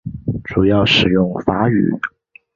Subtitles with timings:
[0.43, 1.91] 主要使用法语。